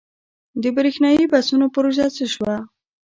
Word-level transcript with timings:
د 0.61 0.63
بریښنايي 0.75 1.25
بسونو 1.31 1.65
پروژه 1.75 2.07
څه 2.15 2.25
شوه؟ 2.33 2.55